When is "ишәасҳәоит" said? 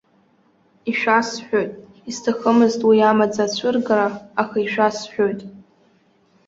0.89-1.71, 4.65-5.39